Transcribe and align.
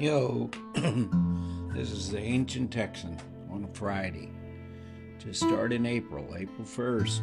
Yo, 0.00 0.50
this 1.72 1.90
is 1.90 2.10
the 2.10 2.18
Ancient 2.18 2.70
Texan 2.70 3.16
on 3.50 3.64
a 3.64 3.68
Friday. 3.74 4.30
Just 5.18 5.40
start 5.40 5.72
in 5.72 5.86
April, 5.86 6.36
April 6.36 6.66
1st. 6.66 7.20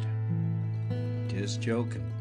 Just 1.28 1.60
joking. 1.60 2.12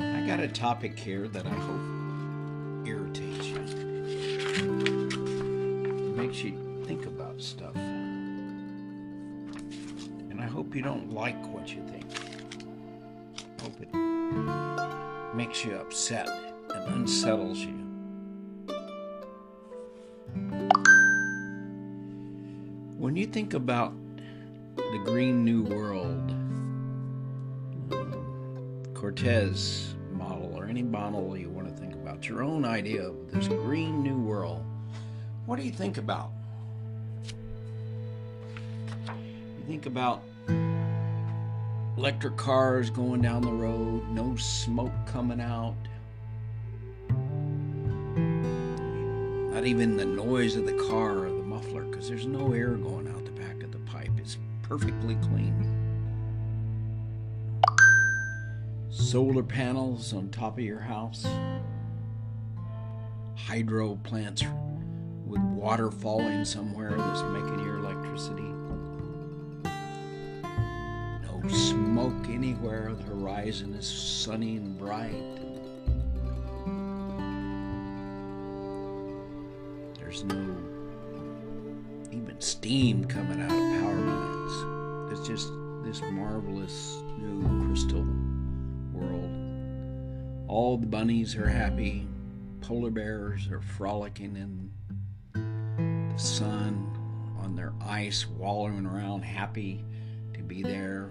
I 0.00 0.26
got 0.26 0.40
a 0.40 0.48
topic 0.48 0.98
here 0.98 1.28
that 1.28 1.46
I 1.46 1.50
hope 1.50 1.80
irritates 2.84 3.46
you. 3.46 3.60
Makes 6.16 6.42
you 6.42 6.82
think 6.84 7.06
about 7.06 7.40
stuff. 7.40 7.76
And 10.30 10.40
I 10.40 10.46
hope 10.46 10.74
you 10.74 10.82
don't 10.82 11.12
like 11.12 11.40
what 11.54 11.72
you 11.72 11.86
think. 11.86 12.06
Hope 13.60 13.80
it 13.80 13.94
makes 15.36 15.64
you 15.64 15.76
upset 15.76 16.45
unsettles 16.86 17.58
you. 17.58 17.76
When 22.98 23.14
you 23.16 23.26
think 23.26 23.54
about 23.54 23.92
the 24.76 25.02
Green 25.04 25.44
New 25.44 25.62
World, 25.62 26.34
Cortez 28.94 29.94
model, 30.12 30.52
or 30.56 30.66
any 30.66 30.82
model 30.82 31.36
you 31.36 31.48
want 31.48 31.68
to 31.68 31.74
think 31.74 31.94
about, 31.94 32.28
your 32.28 32.42
own 32.42 32.64
idea 32.64 33.08
of 33.08 33.30
this 33.30 33.48
Green 33.48 34.02
New 34.02 34.18
World, 34.18 34.64
what 35.44 35.58
do 35.58 35.64
you 35.64 35.72
think 35.72 35.98
about? 35.98 36.30
You 39.08 39.64
think 39.66 39.86
about 39.86 40.22
electric 41.96 42.36
cars 42.36 42.90
going 42.90 43.22
down 43.22 43.42
the 43.42 43.52
road, 43.52 44.08
no 44.10 44.36
smoke 44.36 44.92
coming 45.06 45.40
out, 45.40 45.74
even 49.66 49.96
the 49.96 50.04
noise 50.04 50.54
of 50.54 50.64
the 50.64 50.72
car 50.88 51.26
or 51.26 51.30
the 51.30 51.42
muffler 51.42 51.82
because 51.82 52.08
there's 52.08 52.26
no 52.26 52.52
air 52.52 52.74
going 52.74 53.08
out 53.08 53.24
the 53.24 53.30
back 53.32 53.62
of 53.62 53.72
the 53.72 53.78
pipe. 53.78 54.10
It's 54.18 54.38
perfectly 54.62 55.16
clean. 55.16 55.72
Solar 58.90 59.42
panels 59.42 60.12
on 60.12 60.28
top 60.28 60.58
of 60.58 60.64
your 60.64 60.80
house, 60.80 61.26
hydro 63.34 63.96
plants 64.04 64.44
with 65.26 65.40
water 65.40 65.90
falling 65.90 66.44
somewhere 66.44 66.94
that's 66.96 67.22
making 67.22 67.60
your 67.60 67.78
electricity. 67.78 68.50
No 71.24 71.48
smoke 71.48 72.28
anywhere. 72.28 72.94
The 72.94 73.02
horizon 73.02 73.74
is 73.74 73.86
sunny 73.86 74.56
and 74.56 74.78
bright. 74.78 75.45
There's 80.16 80.32
no 80.32 80.56
even 82.10 82.36
steam 82.38 83.04
coming 83.04 83.38
out 83.38 83.50
of 83.50 83.82
power 83.82 84.02
plants. 84.02 85.12
It's 85.12 85.28
just 85.28 85.52
this 85.84 86.00
marvelous 86.10 87.02
new 87.18 87.66
crystal 87.66 88.06
world. 88.94 90.48
All 90.48 90.78
the 90.78 90.86
bunnies 90.86 91.36
are 91.36 91.46
happy. 91.46 92.08
Polar 92.62 92.90
bears 92.90 93.50
are 93.50 93.60
frolicking 93.60 94.36
in 94.36 94.70
the 95.34 96.18
sun 96.18 96.98
on 97.38 97.54
their 97.54 97.74
ice, 97.84 98.26
wallowing 98.26 98.86
around, 98.86 99.20
happy 99.20 99.84
to 100.32 100.42
be 100.42 100.62
there. 100.62 101.10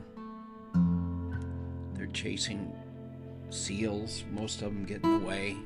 They're 1.93 2.07
chasing 2.07 2.73
seals, 3.51 4.23
most 4.31 4.63
of 4.63 4.73
them 4.73 4.83
getting 4.85 5.21
away. 5.21 5.57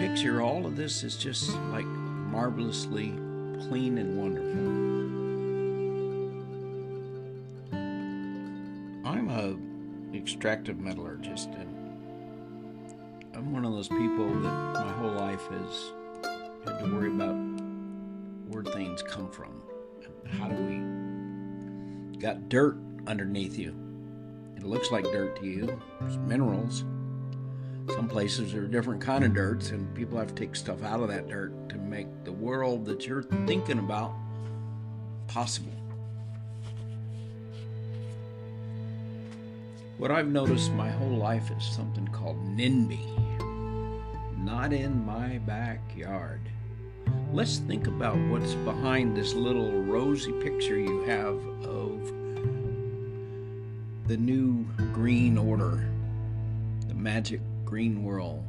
Picture 0.00 0.40
all 0.40 0.64
of 0.64 0.76
this 0.76 1.04
is 1.04 1.14
just 1.14 1.54
like 1.72 1.84
marvelously 1.84 3.10
clean 3.68 3.98
and 3.98 4.16
wonderful. 4.16 4.60
I'm 9.06 9.28
a 9.28 10.16
extractive 10.16 10.78
metallurgist 10.80 11.50
and 11.50 11.68
I'm 13.34 13.52
one 13.52 13.66
of 13.66 13.72
those 13.72 13.88
people 13.88 14.26
that 14.40 14.72
my 14.72 14.90
whole 14.92 15.12
life 15.12 15.46
has 15.48 15.92
had 16.64 16.78
to 16.78 16.94
worry 16.94 17.10
about 17.10 17.36
where 18.48 18.64
things 18.64 19.02
come 19.02 19.30
from 19.30 19.62
how 20.38 20.48
do 20.48 20.54
we 20.54 22.16
got 22.16 22.48
dirt 22.48 22.78
underneath 23.06 23.58
you. 23.58 23.74
It 24.56 24.62
looks 24.62 24.90
like 24.90 25.04
dirt 25.04 25.36
to 25.40 25.46
you. 25.46 25.78
There's 26.00 26.16
minerals. 26.16 26.84
Some 27.94 28.08
places 28.08 28.54
are 28.54 28.66
different 28.66 29.00
kind 29.00 29.24
of 29.24 29.34
dirts, 29.34 29.70
and 29.70 29.92
people 29.94 30.18
have 30.18 30.28
to 30.28 30.34
take 30.34 30.54
stuff 30.54 30.82
out 30.82 31.00
of 31.00 31.08
that 31.08 31.28
dirt 31.28 31.68
to 31.70 31.76
make 31.76 32.06
the 32.24 32.32
world 32.32 32.84
that 32.86 33.06
you're 33.06 33.22
thinking 33.22 33.78
about 33.78 34.14
possible. 35.26 35.72
What 39.98 40.10
I've 40.10 40.28
noticed 40.28 40.72
my 40.72 40.88
whole 40.88 41.16
life 41.16 41.50
is 41.50 41.64
something 41.64 42.08
called 42.08 42.38
NIMBY. 42.56 43.04
Not 44.38 44.72
in 44.72 45.04
my 45.04 45.38
backyard. 45.38 46.40
Let's 47.32 47.58
think 47.58 47.86
about 47.86 48.16
what's 48.28 48.54
behind 48.54 49.16
this 49.16 49.34
little 49.34 49.82
rosy 49.82 50.32
picture 50.32 50.78
you 50.78 51.02
have 51.02 51.36
of 51.64 52.12
the 54.08 54.16
new 54.16 54.64
green 54.92 55.36
order, 55.36 55.86
the 56.88 56.94
magic 56.94 57.40
green 57.70 58.02
world. 58.02 58.44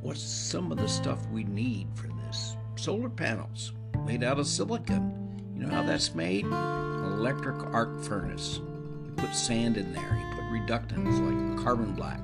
What's 0.00 0.22
some 0.22 0.70
of 0.70 0.78
the 0.78 0.86
stuff 0.86 1.26
we 1.32 1.42
need 1.42 1.88
for 1.96 2.06
this? 2.06 2.56
Solar 2.76 3.08
panels 3.08 3.72
made 4.04 4.22
out 4.22 4.38
of 4.38 4.46
silicon. 4.46 5.42
You 5.52 5.64
know 5.64 5.74
how 5.74 5.82
that's 5.82 6.14
made? 6.14 6.44
Electric 6.44 7.66
arc 7.74 8.00
furnace. 8.00 8.60
You 9.04 9.12
put 9.16 9.34
sand 9.34 9.76
in 9.76 9.92
there, 9.92 10.16
you 10.16 10.36
put 10.36 10.44
reductants 10.44 11.18
like 11.18 11.64
carbon 11.64 11.94
black. 11.94 12.20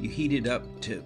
You 0.00 0.08
heat 0.08 0.32
it 0.32 0.46
up 0.46 0.62
to, 0.82 1.04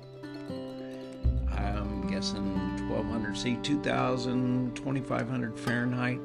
I'm 1.51 2.07
guessing 2.07 2.55
1200 2.89 3.37
C, 3.37 3.57
2000, 3.61 4.77
2500 4.77 5.59
Fahrenheit, 5.59 6.21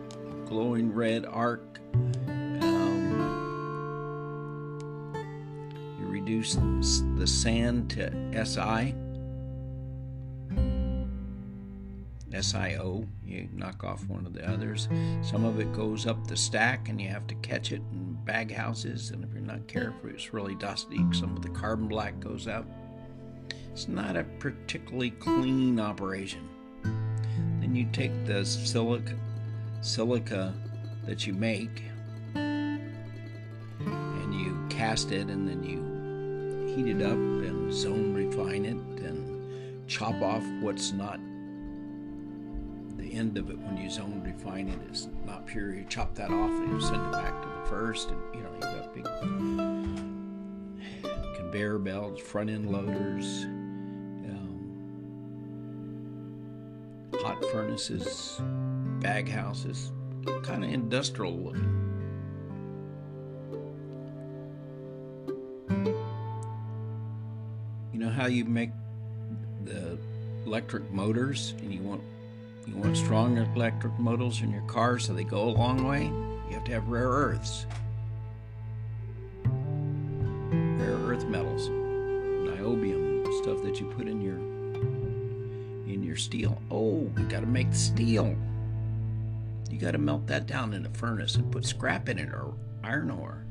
glowing 0.45 0.93
red 0.93 1.25
arc. 1.25 1.74
Reduce 6.25 6.55
the 7.17 7.27
sand 7.27 7.87
to 7.87 8.09
SI. 8.43 8.95
SIO, 12.31 13.07
you 13.23 13.47
knock 13.53 13.83
off 13.83 14.07
one 14.07 14.25
of 14.25 14.33
the 14.33 14.49
others. 14.49 14.89
Some 15.21 15.45
of 15.45 15.59
it 15.59 15.71
goes 15.71 16.07
up 16.07 16.25
the 16.25 16.35
stack 16.35 16.89
and 16.89 16.99
you 16.99 17.09
have 17.09 17.27
to 17.27 17.35
catch 17.35 17.71
it 17.71 17.81
in 17.91 18.17
bag 18.25 18.51
houses. 18.51 19.11
And 19.11 19.23
if 19.23 19.31
you're 19.33 19.41
not 19.41 19.67
careful, 19.67 20.09
it's 20.09 20.33
really 20.33 20.55
dusty. 20.55 20.99
Some 21.11 21.37
of 21.37 21.43
the 21.43 21.49
carbon 21.49 21.87
black 21.87 22.19
goes 22.19 22.47
out. 22.47 22.65
It's 23.71 23.87
not 23.87 24.17
a 24.17 24.23
particularly 24.39 25.11
clean 25.11 25.79
operation. 25.79 26.49
Then 26.81 27.75
you 27.75 27.85
take 27.93 28.25
the 28.25 28.43
silica, 28.43 29.15
silica 29.81 30.55
that 31.05 31.27
you 31.27 31.33
make 31.33 31.83
and 32.33 34.33
you 34.33 34.57
cast 34.69 35.11
it 35.11 35.29
and 35.29 35.47
then 35.47 35.63
you 35.63 35.84
heat 36.75 36.87
it 36.87 37.01
up 37.01 37.13
and 37.13 37.73
zone 37.73 38.13
refine 38.13 38.65
it 38.65 38.75
and 39.01 39.87
chop 39.87 40.21
off 40.21 40.43
what's 40.59 40.91
not 40.91 41.19
the 42.97 43.13
end 43.13 43.37
of 43.37 43.49
it 43.49 43.57
when 43.59 43.77
you 43.77 43.89
zone 43.89 44.21
refine 44.25 44.67
it, 44.67 44.79
it 44.87 44.91
is 44.91 45.07
not 45.25 45.45
pure. 45.45 45.73
You 45.73 45.85
chop 45.87 46.15
that 46.15 46.29
off 46.29 46.49
and 46.49 46.73
you 46.73 46.81
send 46.81 47.05
it 47.05 47.11
back 47.13 47.41
to 47.41 47.47
the 47.47 47.65
first 47.69 48.09
and 48.09 48.19
you 48.33 48.41
know 48.41 48.51
you 48.55 48.61
got 48.61 48.93
big 48.93 49.05
conveyor 51.35 51.77
belts, 51.79 52.21
front 52.21 52.49
end 52.49 52.69
loaders, 52.69 53.45
um, 54.25 54.71
hot 57.21 57.41
furnaces, 57.51 58.41
bag 58.99 59.29
houses, 59.29 59.93
kind 60.43 60.65
of 60.65 60.71
industrial 60.71 61.37
looking. 61.37 61.84
How 68.15 68.27
you 68.27 68.45
make 68.45 68.71
the 69.65 69.97
electric 70.45 70.89
motors 70.91 71.53
and 71.59 71.73
you 71.73 71.81
want 71.81 72.01
you 72.65 72.75
want 72.75 72.95
strong 72.95 73.37
electric 73.37 73.97
motors 73.99 74.41
in 74.41 74.51
your 74.51 74.61
car 74.63 74.97
so 74.97 75.13
they 75.13 75.23
go 75.23 75.43
a 75.43 75.51
long 75.51 75.85
way 75.85 76.05
you 76.47 76.53
have 76.53 76.63
to 76.65 76.71
have 76.71 76.87
rare 76.87 77.09
earths. 77.09 77.65
Rare 79.43 80.97
earth 81.07 81.25
metals 81.25 81.69
niobium 81.69 83.25
stuff 83.41 83.63
that 83.63 83.79
you 83.79 83.87
put 83.87 84.07
in 84.07 84.21
your 84.21 84.37
in 85.91 86.03
your 86.03 86.15
steel. 86.15 86.61
Oh 86.69 87.11
you 87.17 87.25
got 87.27 87.41
to 87.41 87.47
make 87.47 87.73
steel. 87.73 88.35
You 89.69 89.79
got 89.79 89.91
to 89.91 89.97
melt 89.97 90.27
that 90.27 90.45
down 90.45 90.73
in 90.73 90.85
a 90.85 90.89
furnace 90.89 91.35
and 91.35 91.51
put 91.51 91.65
scrap 91.65 92.07
in 92.07 92.19
it 92.19 92.29
or 92.29 92.53
iron 92.83 93.09
ore. 93.09 93.43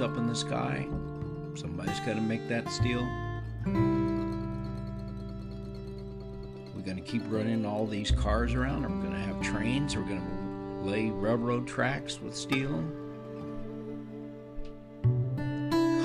Up 0.00 0.16
in 0.16 0.26
the 0.26 0.34
sky. 0.34 0.86
Somebody's 1.54 2.00
got 2.00 2.14
to 2.14 2.20
make 2.20 2.48
that 2.48 2.70
steel. 2.70 3.06
We're 6.74 6.82
going 6.82 6.96
to 6.96 7.02
keep 7.02 7.22
running 7.28 7.64
all 7.66 7.86
these 7.86 8.10
cars 8.10 8.54
around. 8.54 8.82
We're 8.82 9.02
going 9.02 9.12
to 9.12 9.18
have 9.18 9.40
trains. 9.42 9.96
We're 9.96 10.02
going 10.02 10.20
to 10.20 10.88
lay 10.88 11.10
railroad 11.10 11.66
tracks 11.66 12.20
with 12.20 12.34
steel. 12.34 12.82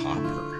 Copper. 0.03 0.55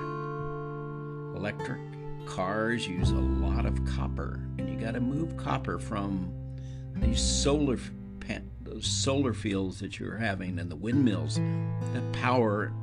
Electric 1.36 1.82
cars 2.26 2.88
use 2.88 3.12
a 3.12 3.16
lot 3.16 3.66
of 3.66 3.84
copper, 3.86 4.42
and 4.58 4.70
you 4.70 4.76
got 4.80 4.94
to 4.94 5.02
move 5.02 5.38
copper 5.38 5.80
from 5.80 6.32
these 6.96 7.22
solar 7.22 7.78
those 8.62 8.86
solar 8.86 9.34
fields 9.34 9.80
that 9.80 10.00
you're 10.00 10.18
having 10.18 10.60
and 10.60 10.70
the 10.70 10.76
windmills. 10.76 11.36
that 11.94 12.14
power 12.14 12.74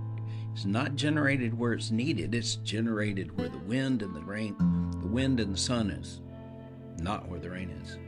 is 0.54 0.66
not 0.66 0.94
generated 0.94 1.58
where 1.58 1.72
it's 1.72 1.90
needed. 1.90 2.34
It's 2.34 2.56
generated 2.56 3.36
where 3.36 3.48
the 3.48 3.58
wind 3.58 4.02
and 4.02 4.14
the 4.14 4.22
rain, 4.22 4.56
the 5.00 5.08
wind 5.08 5.40
and 5.40 5.54
the 5.54 5.58
sun 5.58 5.90
is, 5.90 6.20
not 6.98 7.28
where 7.28 7.40
the 7.40 7.50
rain 7.50 7.70
is. 7.82 7.98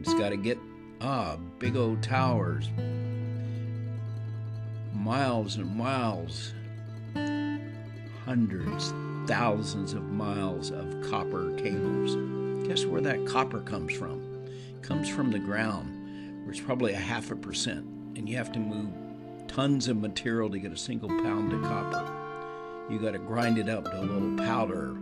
It's 0.00 0.14
got 0.14 0.30
to 0.30 0.36
get 0.36 0.58
ah 1.00 1.36
big 1.58 1.76
old 1.76 2.02
towers, 2.02 2.68
miles 4.92 5.56
and 5.56 5.74
miles, 5.74 6.52
hundreds, 8.24 8.92
thousands 9.26 9.94
of 9.94 10.04
miles 10.04 10.70
of 10.70 11.10
copper 11.10 11.54
cables. 11.56 12.16
Guess 12.68 12.84
where 12.86 13.00
that 13.00 13.26
copper 13.26 13.60
comes 13.60 13.92
from? 13.94 14.44
It 14.46 14.82
comes 14.82 15.08
from 15.08 15.30
the 15.30 15.38
ground, 15.38 16.42
where 16.42 16.50
it's 16.50 16.60
probably 16.60 16.92
a 16.92 16.98
half 16.98 17.30
a 17.30 17.36
percent, 17.36 17.86
and 18.16 18.28
you 18.28 18.36
have 18.36 18.52
to 18.52 18.58
move 18.60 18.92
tons 19.52 19.88
of 19.88 19.98
material 19.98 20.48
to 20.48 20.58
get 20.58 20.72
a 20.72 20.76
single 20.76 21.08
pound 21.08 21.52
of 21.52 21.62
copper. 21.62 22.10
You 22.88 22.98
got 22.98 23.12
to 23.12 23.18
grind 23.18 23.58
it 23.58 23.68
up 23.68 23.84
to 23.84 24.00
a 24.00 24.00
little 24.00 24.36
powder. 24.38 24.96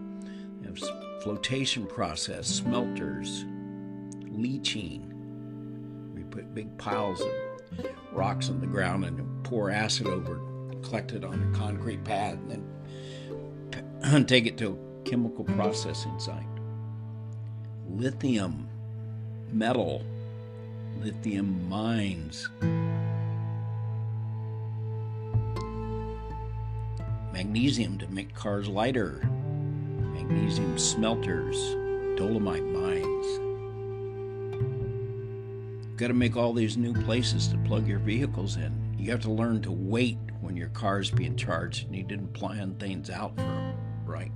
You 0.60 0.66
have 0.66 0.78
flotation 1.22 1.86
process, 1.86 2.48
smelters, 2.48 3.44
leaching. 4.28 5.06
We 6.14 6.24
put 6.24 6.52
big 6.54 6.76
piles 6.78 7.20
of 7.20 7.28
rocks 8.12 8.48
on 8.48 8.60
the 8.60 8.66
ground 8.66 9.04
and 9.04 9.44
pour 9.44 9.70
acid 9.70 10.08
over 10.08 10.36
it, 10.36 10.82
collect 10.82 11.12
it 11.12 11.24
on 11.24 11.52
a 11.54 11.58
concrete 11.58 12.02
pad, 12.02 12.38
and 12.38 12.64
then 14.02 14.24
take 14.26 14.46
it 14.46 14.58
to 14.58 14.72
a 14.72 15.08
chemical 15.08 15.44
processing 15.44 16.18
site. 16.18 16.42
Lithium, 17.88 18.68
metal, 19.52 20.02
lithium 21.00 21.68
mines. 21.68 22.48
Magnesium 27.50 27.98
to 27.98 28.06
make 28.12 28.32
cars 28.32 28.68
lighter, 28.68 29.28
magnesium 30.14 30.78
smelters, 30.78 31.56
dolomite 32.16 32.62
mines. 32.62 33.26
You've 35.82 35.96
got 35.96 36.06
to 36.06 36.14
make 36.14 36.36
all 36.36 36.52
these 36.52 36.76
new 36.76 36.92
places 37.02 37.48
to 37.48 37.58
plug 37.58 37.88
your 37.88 37.98
vehicles 37.98 38.54
in. 38.54 38.94
You 38.96 39.10
have 39.10 39.22
to 39.22 39.32
learn 39.32 39.62
to 39.62 39.72
wait 39.72 40.16
when 40.40 40.56
your 40.56 40.68
car's 40.68 41.10
being 41.10 41.34
charged 41.34 41.86
and 41.86 41.96
you 41.96 42.04
didn't 42.04 42.32
plan 42.34 42.76
things 42.76 43.10
out 43.10 43.34
for 43.34 43.42
them 43.42 43.74
right. 44.06 44.30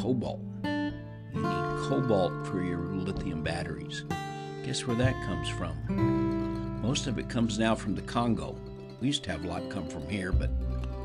Cobalt. 0.00 0.42
You 0.62 0.92
need 1.34 1.88
cobalt 1.88 2.46
for 2.46 2.62
your 2.62 2.78
lithium 2.78 3.42
batteries. 3.42 4.04
Guess 4.64 4.86
where 4.86 4.96
that 4.98 5.14
comes 5.26 5.48
from? 5.48 6.80
Most 6.80 7.08
of 7.08 7.18
it 7.18 7.28
comes 7.28 7.58
now 7.58 7.74
from 7.74 7.96
the 7.96 8.02
Congo. 8.02 8.56
We 9.02 9.08
used 9.08 9.24
to 9.24 9.32
have 9.32 9.44
a 9.44 9.48
lot 9.48 9.68
come 9.68 9.88
from 9.88 10.08
here, 10.08 10.30
but 10.30 10.48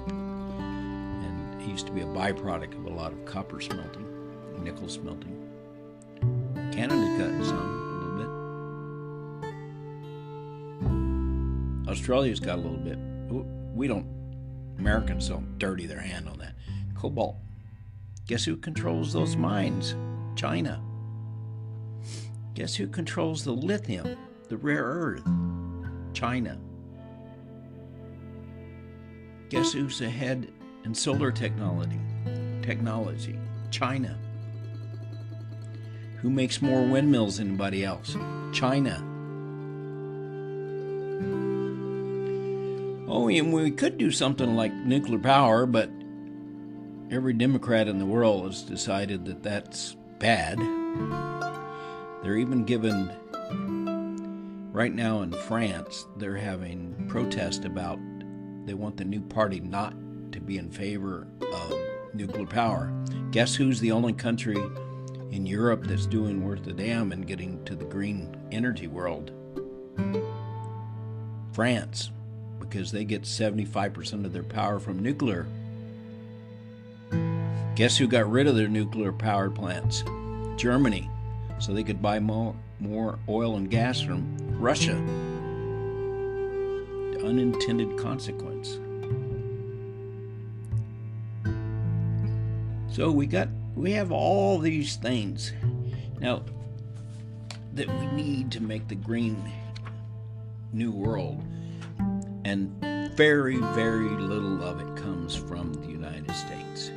and 0.07 1.59
it 1.59 1.67
used 1.67 1.88
to 1.88 1.91
be 1.91 2.01
a 2.01 2.05
byproduct 2.05 2.77
of 2.77 2.85
a 2.85 2.91
lot 2.91 3.11
of 3.11 3.25
copper 3.25 3.59
smelting, 3.59 4.05
nickel 4.63 4.88
smelting. 4.88 5.35
Canada's 6.71 7.17
gotten 7.17 7.44
some 7.44 7.57
a 7.57 7.97
little 8.05 8.17
bit. 11.81 11.89
Australia's 11.89 12.39
got 12.39 12.59
a 12.59 12.61
little 12.61 12.77
bit. 12.77 12.99
We 13.73 13.88
don't. 13.88 14.05
Americans 14.77 15.27
don't 15.29 15.57
dirty 15.57 15.88
their 15.88 16.01
hand 16.01 16.29
on 16.29 16.38
that. 16.38 16.53
Cobalt. 16.93 17.38
Guess 18.27 18.45
who 18.45 18.57
controls 18.57 19.11
those 19.11 19.35
mines? 19.35 19.95
China. 20.35 20.83
Guess 22.53 22.75
who 22.75 22.85
controls 22.85 23.43
the 23.43 23.53
lithium, 23.53 24.15
the 24.50 24.57
rare 24.57 24.83
earth? 24.83 25.27
China. 26.13 26.59
Guess 29.49 29.71
who's 29.71 30.01
ahead 30.01 30.51
in 30.83 30.94
solar 30.94 31.31
technology? 31.31 31.99
Technology, 32.61 33.39
China. 33.71 34.17
Who 36.17 36.29
makes 36.29 36.61
more 36.61 36.81
windmills 36.81 37.38
than 37.38 37.49
anybody 37.49 37.85
else? 37.85 38.17
China. 38.51 39.01
Oh, 43.09 43.29
and 43.29 43.53
we 43.53 43.71
could 43.71 43.97
do 43.97 44.11
something 44.11 44.55
like 44.57 44.73
nuclear 44.73 45.19
power, 45.19 45.65
but 45.65 45.89
every 47.09 47.31
Democrat 47.31 47.88
in 47.88 48.00
the 48.00 48.05
world 48.05 48.47
has 48.47 48.63
decided 48.63 49.23
that 49.25 49.43
that's 49.43 49.95
bad. 50.19 50.59
They're 52.21 52.35
even 52.35 52.65
given, 52.65 53.09
right 54.73 54.93
now 54.93 55.21
in 55.21 55.31
France, 55.31 56.05
they're 56.17 56.35
having 56.35 57.05
protest 57.07 57.63
about 57.63 57.97
they 58.67 58.73
want 58.73 58.97
the 58.97 59.05
new 59.05 59.21
party 59.21 59.61
not 59.61 59.93
to 60.33 60.41
be 60.41 60.57
in 60.57 60.69
favor 60.69 61.25
of 61.53 61.73
nuclear 62.13 62.45
power. 62.45 62.91
Guess 63.31 63.55
who's 63.55 63.79
the 63.79 63.93
only 63.93 64.11
country 64.11 64.57
in 65.31 65.45
Europe 65.45 65.85
that's 65.87 66.05
doing 66.05 66.43
worth 66.43 66.67
a 66.67 66.73
damn 66.73 67.13
and 67.13 67.25
getting 67.25 67.63
to 67.63 67.75
the 67.75 67.85
green 67.85 68.35
energy 68.51 68.87
world? 68.87 69.31
France, 71.53 72.11
because 72.59 72.91
they 72.91 73.05
get 73.05 73.21
75% 73.21 74.25
of 74.25 74.33
their 74.33 74.43
power 74.43 74.79
from 74.79 74.99
nuclear. 74.99 75.47
Guess 77.75 77.97
who 77.97 78.07
got 78.07 78.29
rid 78.29 78.47
of 78.47 78.55
their 78.55 78.67
nuclear 78.67 79.13
power 79.13 79.50
plants? 79.50 80.03
Germany, 80.57 81.09
so 81.57 81.74
they 81.74 81.83
could 81.83 82.01
buy 82.01 82.19
more, 82.19 82.53
more 82.81 83.17
oil 83.29 83.55
and 83.55 83.71
gas 83.71 84.01
from 84.01 84.38
Russia 84.59 85.01
unintended 87.27 87.98
consequence. 87.98 88.79
So 92.89 93.12
we 93.12 93.27
got 93.27 93.50
we 93.75 93.91
have 93.91 94.12
all 94.12 94.57
these 94.57 94.96
things 94.96 95.51
now 96.19 96.43
that 97.74 97.88
we 97.88 98.07
need 98.07 98.51
to 98.53 98.63
make 98.63 98.88
the 98.88 98.96
green 98.96 99.51
new 100.72 100.91
world 100.91 101.43
and 102.46 102.74
very 103.15 103.57
very 103.57 104.10
little 104.10 104.63
of 104.63 104.79
it 104.79 104.96
comes 104.96 105.36
from 105.36 105.74
the 105.74 105.88
United 105.88 106.34
States. 106.34 106.91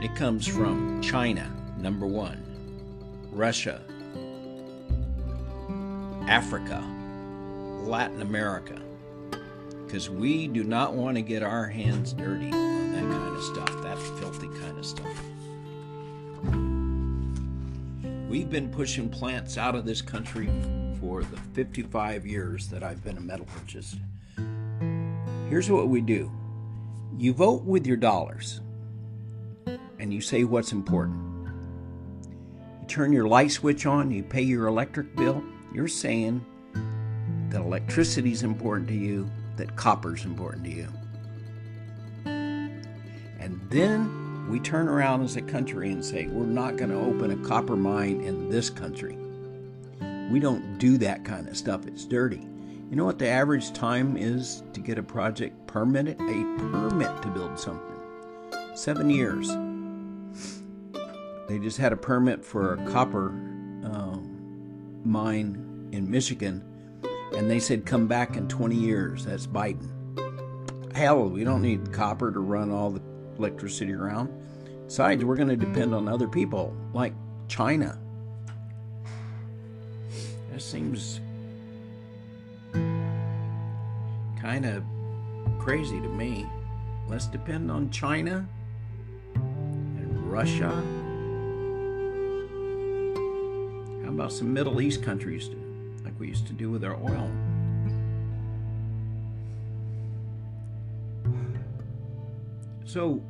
It 0.00 0.14
comes 0.14 0.46
from 0.46 1.02
China, 1.02 1.50
number 1.78 2.06
1, 2.06 3.30
Russia, 3.32 3.82
Africa, 6.28 6.84
Latin 7.82 8.22
America, 8.22 8.80
because 9.86 10.10
we 10.10 10.48
do 10.48 10.64
not 10.64 10.94
want 10.94 11.16
to 11.16 11.22
get 11.22 11.42
our 11.44 11.66
hands 11.66 12.12
dirty 12.12 12.50
on 12.50 12.92
that 12.92 13.02
kind 13.02 13.36
of 13.36 13.42
stuff, 13.42 13.82
that 13.82 13.98
filthy 14.18 14.48
kind 14.48 14.76
of 14.76 14.84
stuff. 14.84 15.06
We've 18.28 18.50
been 18.50 18.68
pushing 18.68 19.08
plants 19.08 19.56
out 19.56 19.76
of 19.76 19.84
this 19.84 20.02
country 20.02 20.50
for 21.00 21.22
the 21.22 21.36
55 21.54 22.26
years 22.26 22.66
that 22.68 22.82
I've 22.82 23.02
been 23.04 23.16
a 23.16 23.20
metallurgist. 23.20 23.98
Here's 25.48 25.70
what 25.70 25.88
we 25.88 26.00
do 26.00 26.32
you 27.16 27.32
vote 27.32 27.62
with 27.62 27.86
your 27.86 27.96
dollars 27.96 28.60
and 29.98 30.12
you 30.12 30.20
say 30.20 30.42
what's 30.44 30.72
important. 30.72 31.16
You 32.80 32.86
turn 32.88 33.12
your 33.12 33.28
light 33.28 33.52
switch 33.52 33.86
on, 33.86 34.10
you 34.10 34.24
pay 34.24 34.42
your 34.42 34.66
electric 34.66 35.14
bill, 35.14 35.42
you're 35.72 35.88
saying 35.88 36.44
that 37.50 37.60
electricity 37.60 38.32
is 38.32 38.42
important 38.42 38.88
to 38.88 38.94
you 38.94 39.30
that 39.56 39.76
copper's 39.76 40.24
important 40.24 40.64
to 40.64 40.70
you. 40.70 40.88
And 42.26 43.60
then 43.70 44.48
we 44.48 44.60
turn 44.60 44.88
around 44.88 45.22
as 45.22 45.36
a 45.36 45.42
country 45.42 45.90
and 45.90 46.04
say, 46.04 46.26
we're 46.26 46.46
not 46.46 46.76
going 46.76 46.90
to 46.90 46.96
open 46.96 47.30
a 47.30 47.48
copper 47.48 47.76
mine 47.76 48.20
in 48.20 48.48
this 48.48 48.70
country. 48.70 49.16
We 50.30 50.40
don't 50.40 50.78
do 50.78 50.98
that 50.98 51.24
kind 51.24 51.48
of 51.48 51.56
stuff. 51.56 51.86
It's 51.86 52.04
dirty. 52.04 52.46
You 52.90 52.96
know 52.96 53.04
what 53.04 53.18
the 53.18 53.28
average 53.28 53.72
time 53.72 54.16
is 54.16 54.62
to 54.72 54.80
get 54.80 54.98
a 54.98 55.02
project 55.02 55.66
permitted? 55.66 56.20
A 56.20 56.58
permit 56.70 57.22
to 57.22 57.28
build 57.28 57.58
something. 57.58 57.96
Seven 58.74 59.10
years. 59.10 59.48
they 61.48 61.58
just 61.58 61.78
had 61.78 61.92
a 61.92 61.96
permit 61.96 62.44
for 62.44 62.74
a 62.74 62.90
copper 62.92 63.28
um, 63.84 65.00
mine 65.04 65.88
in 65.92 66.10
Michigan, 66.10 66.62
and 67.34 67.50
they 67.50 67.58
said 67.58 67.86
come 67.86 68.06
back 68.06 68.36
in 68.36 68.48
20 68.48 68.74
years. 68.74 69.24
That's 69.24 69.46
Biden. 69.46 69.90
Hell, 70.94 71.28
we 71.28 71.44
don't 71.44 71.62
need 71.62 71.92
copper 71.92 72.32
to 72.32 72.40
run 72.40 72.70
all 72.70 72.90
the 72.90 73.02
electricity 73.38 73.92
around. 73.92 74.30
Besides, 74.86 75.24
we're 75.24 75.36
going 75.36 75.48
to 75.48 75.56
depend 75.56 75.94
on 75.94 76.08
other 76.08 76.28
people 76.28 76.74
like 76.94 77.12
China. 77.48 77.98
That 80.50 80.62
seems 80.62 81.20
kind 84.40 84.64
of 84.64 84.82
crazy 85.58 86.00
to 86.00 86.08
me. 86.08 86.46
Let's 87.08 87.26
depend 87.26 87.70
on 87.70 87.90
China 87.90 88.48
and 89.34 90.32
Russia. 90.32 90.70
How 94.04 94.12
about 94.12 94.32
some 94.32 94.52
Middle 94.54 94.80
East 94.80 95.02
countries, 95.02 95.50
like 96.16 96.20
we 96.20 96.28
used 96.28 96.46
to 96.46 96.52
do 96.54 96.70
with 96.70 96.82
our 96.82 96.94
oil? 96.94 97.30
So, 102.86 103.22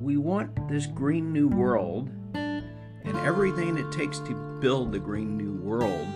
we 0.00 0.16
want 0.16 0.68
this 0.68 0.86
Green 0.86 1.32
New 1.32 1.48
World 1.48 2.08
and 2.34 3.16
everything 3.24 3.78
it 3.78 3.90
takes 3.90 4.20
to 4.20 4.34
build 4.60 4.92
the 4.92 4.98
Green 4.98 5.36
New 5.36 5.54
World 5.54 6.06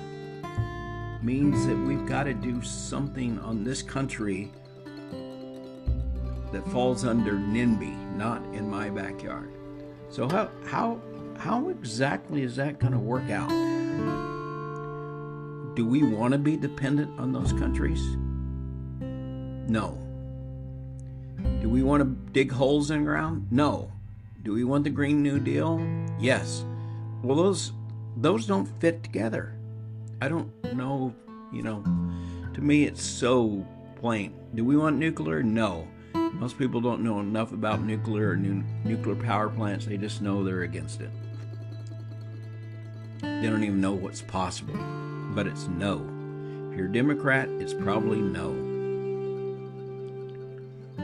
means 1.23 1.67
that 1.67 1.77
we've 1.77 2.07
got 2.07 2.25
to 2.25 2.35
do 2.35 2.63
something 2.63 3.39
on 3.41 3.65
this 3.65 3.83
country 3.83 4.53
that 6.53 6.67
falls 6.69 7.05
under 7.05 7.33
NIMBY, 7.33 8.17
not 8.17 8.43
in 8.55 8.69
my 8.69 8.91
backyard. 8.91 9.53
So 10.11 10.29
how 10.29 10.51
how 10.67 11.01
how 11.39 11.69
exactly 11.69 12.43
is 12.43 12.57
that 12.57 12.79
going 12.79 12.93
to 12.93 12.99
work 12.99 13.31
out? 13.31 13.70
Do 15.81 15.87
we 15.87 16.03
want 16.03 16.33
to 16.33 16.39
be 16.39 16.59
dependent 16.59 17.19
on 17.19 17.33
those 17.33 17.55
countries? 17.55 18.05
No. 19.01 19.97
Do 21.63 21.71
we 21.71 21.83
want 21.83 22.03
to 22.03 22.33
dig 22.33 22.53
holes 22.53 22.91
in 22.91 22.99
the 22.99 23.05
ground? 23.07 23.47
No. 23.51 23.91
Do 24.43 24.53
we 24.53 24.63
want 24.63 24.85
the 24.85 24.91
Green 24.91 25.23
New 25.23 25.39
Deal? 25.41 25.81
Yes. 26.21 26.67
Well, 27.23 27.35
those 27.35 27.73
those 28.19 28.47
don't 28.47 28.67
fit 28.79 29.03
together. 29.03 29.55
I 30.21 30.29
don't 30.29 30.53
know, 30.77 31.15
you 31.51 31.63
know, 31.63 31.83
to 32.53 32.61
me 32.61 32.85
it's 32.85 33.03
so 33.03 33.67
plain. 33.97 34.35
Do 34.55 34.67
we 34.67 34.77
want 34.77 34.99
nuclear? 34.99 35.43
No. 35.43 35.89
Most 36.35 36.59
people 36.59 36.83
don't 36.83 37.01
know 37.01 37.21
enough 37.21 37.53
about 37.53 37.81
nuclear 37.81 38.33
or 38.33 38.37
nu- 38.37 38.65
nuclear 38.85 39.17
power 39.17 39.49
plants. 39.49 39.87
They 39.87 39.97
just 39.97 40.21
know 40.21 40.45
they're 40.45 40.61
against 40.61 41.01
it. 41.01 41.11
They 43.23 43.49
don't 43.49 43.65
even 43.65 43.81
know 43.81 43.95
what's 43.95 44.21
possible. 44.21 44.79
But 45.35 45.47
it's 45.47 45.69
no. 45.69 46.07
If 46.71 46.77
you're 46.77 46.89
a 46.89 46.93
Democrat, 46.93 47.49
it's 47.59 47.75
probably 47.75 48.21
no. 48.21 48.51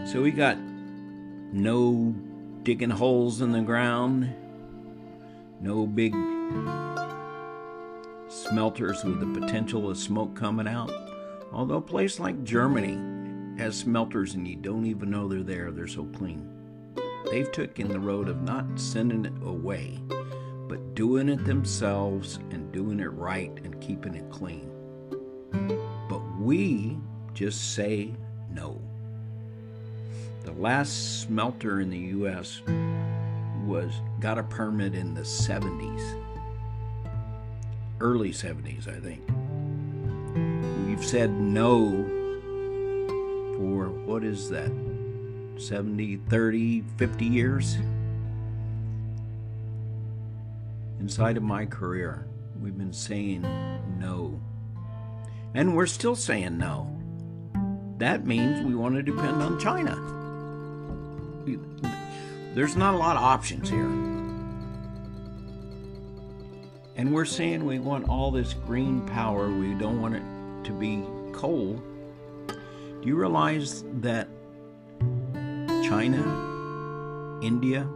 So 0.07 0.23
we 0.23 0.31
got 0.31 0.59
no 1.53 2.15
digging 2.63 2.91
holes 2.91 3.41
in 3.41 3.53
the 3.53 3.61
ground, 3.61 4.33
no 5.61 5.87
big 5.87 6.15
smelters 8.29 9.05
with 9.05 9.21
the 9.21 9.41
potential 9.41 9.91
of 9.91 9.97
smoke 9.97 10.35
coming 10.35 10.69
out. 10.69 10.91
Although 11.53 11.77
a 11.77 11.81
place 11.81 12.21
like 12.21 12.45
Germany 12.45 12.99
has 13.59 13.77
smelters 13.77 14.35
and 14.35 14.47
you 14.47 14.57
don't 14.57 14.87
even 14.87 15.11
know 15.11 15.29
they're 15.29 15.43
there, 15.43 15.71
they're 15.71 15.87
so 15.87 16.05
clean. 16.05 16.49
They've 17.31 17.51
taken 17.51 17.89
the 17.89 17.99
road 17.99 18.29
of 18.29 18.43
not 18.43 18.65
sending 18.79 19.25
it 19.25 19.33
away, 19.43 19.99
doing 20.97 21.29
it 21.29 21.45
themselves 21.45 22.39
and 22.51 22.73
doing 22.73 23.01
it 23.01 23.13
right 23.13 23.53
and 23.65 23.79
keeping 23.83 24.15
it 24.15 24.29
clean. 24.31 24.71
But 26.09 26.23
we 26.41 26.97
just 27.35 27.75
say 27.75 28.15
no. 28.51 28.81
The 30.45 30.53
last 30.53 31.21
smelter 31.21 31.83
in 31.83 31.91
the 31.91 31.99
US 31.99 32.63
was 33.67 33.93
got 34.21 34.39
a 34.39 34.43
permit 34.45 34.95
in 34.95 35.13
the 35.13 35.21
70s. 35.21 36.23
Early 38.01 38.31
70s, 38.31 38.89
I 38.89 38.99
think. 38.99 39.23
We've 40.87 41.05
said 41.05 41.31
no 41.31 41.91
for 43.59 43.91
what 43.91 44.25
is 44.25 44.49
that? 44.49 44.73
70, 45.59 46.17
30, 46.29 46.85
50 46.97 47.25
years? 47.27 47.77
Inside 51.07 51.37
of 51.37 51.45
my 51.45 51.65
career, 51.65 52.27
we've 52.61 52.77
been 52.77 52.93
saying 52.93 53.43
no. 54.01 54.41
And 55.55 55.77
we're 55.77 55.87
still 55.87 56.17
saying 56.17 56.59
no. 56.59 57.01
That 57.99 58.27
means 58.27 58.67
we 58.67 58.75
want 58.75 58.97
to 58.97 59.05
depend 59.05 59.41
on 59.41 59.57
China. 59.61 59.95
There's 62.57 62.75
not 62.75 62.95
a 62.95 62.97
lot 62.97 63.15
of 63.15 63.23
options 63.23 63.71
here. 63.71 63.87
And 66.97 67.13
we're 67.13 67.25
saying 67.25 67.65
we 67.65 67.79
want 67.79 68.09
all 68.09 68.33
this 68.33 68.55
green 68.55 69.07
power, 69.07 69.49
we 69.49 69.75
don't 69.75 70.03
want 70.03 70.17
it 70.17 70.25
to 70.65 70.73
be 70.73 71.05
coal. 71.33 71.81
Do 72.49 73.05
you 73.05 73.15
realize 73.15 73.85
that 74.01 74.27
China, 75.89 77.39
India, 77.45 77.89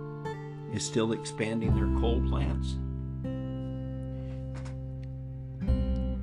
is 0.72 0.84
still 0.84 1.10
expanding 1.10 1.74
their 1.74 2.00
coal 2.00 2.22
plants? 2.28 2.76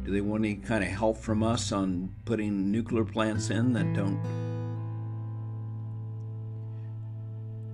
Do 0.07 0.13
they 0.13 0.21
want 0.21 0.45
any 0.45 0.55
kind 0.55 0.85
of 0.85 0.89
help 0.89 1.17
from 1.17 1.43
us 1.43 1.73
on 1.73 2.15
putting 2.23 2.71
nuclear 2.71 3.03
plants 3.03 3.49
in 3.49 3.73
that 3.73 3.91
don't 3.93 4.17